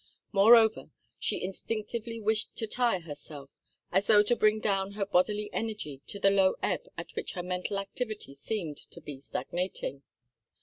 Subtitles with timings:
[0.31, 3.51] Moreover, she instinctively wished to tire herself,
[3.91, 7.43] as though to bring down her bodily energy to the low ebb at which her
[7.43, 10.01] mental activity seemed to be stagnating.